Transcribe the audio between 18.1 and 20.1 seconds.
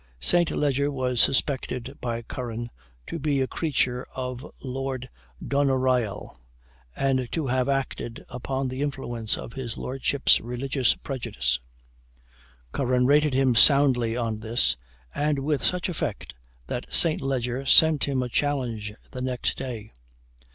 a challenge the next day.